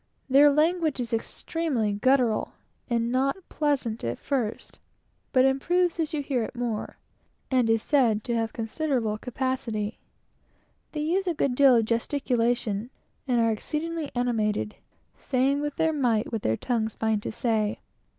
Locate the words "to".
8.23-8.33, 17.21-17.31